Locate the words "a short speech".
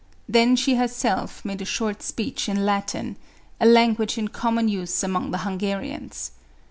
1.61-2.49